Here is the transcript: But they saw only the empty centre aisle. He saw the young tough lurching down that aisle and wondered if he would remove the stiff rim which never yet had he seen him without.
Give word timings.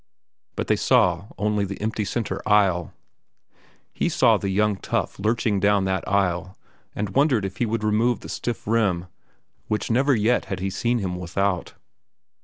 But 0.55 0.65
they 0.65 0.75
saw 0.77 1.27
only 1.37 1.63
the 1.63 1.79
empty 1.79 2.05
centre 2.05 2.41
aisle. 2.49 2.91
He 3.93 4.09
saw 4.09 4.37
the 4.37 4.49
young 4.49 4.77
tough 4.77 5.19
lurching 5.19 5.59
down 5.59 5.85
that 5.85 6.03
aisle 6.09 6.57
and 6.95 7.09
wondered 7.11 7.45
if 7.45 7.57
he 7.57 7.67
would 7.67 7.83
remove 7.83 8.21
the 8.21 8.27
stiff 8.29 8.65
rim 8.65 9.05
which 9.67 9.91
never 9.91 10.15
yet 10.15 10.45
had 10.45 10.59
he 10.59 10.71
seen 10.71 10.97
him 10.97 11.17
without. 11.17 11.75